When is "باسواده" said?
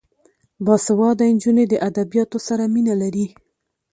0.65-1.25